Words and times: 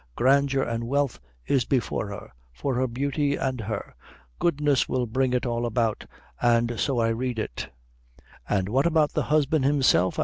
Grandeur 0.15 0.63
an' 0.63 0.87
wealth 0.87 1.19
is 1.45 1.63
before 1.63 2.07
her, 2.07 2.31
for 2.51 2.73
her 2.73 2.87
beauty 2.87 3.37
an' 3.37 3.59
her! 3.59 3.93
goodness 4.39 4.89
will 4.89 5.05
bring 5.05 5.31
it 5.31 5.45
all 5.45 5.63
about, 5.63 6.07
an' 6.41 6.75
so 6.75 6.97
I 6.97 7.09
read 7.09 7.37
it." 7.37 7.69
"An' 8.49 8.71
what 8.71 8.87
about 8.87 9.11
the 9.13 9.21
husband 9.29 9.63
himself?" 9.63 10.19